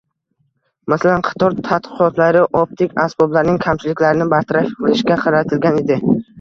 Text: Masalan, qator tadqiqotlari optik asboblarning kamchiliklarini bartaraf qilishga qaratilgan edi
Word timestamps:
Masalan, 0.93 1.21
qator 1.27 1.57
tadqiqotlari 1.67 2.41
optik 2.63 2.97
asboblarning 3.05 3.63
kamchiliklarini 3.69 4.31
bartaraf 4.35 4.75
qilishga 4.83 5.23
qaratilgan 5.29 5.83
edi 5.87 6.03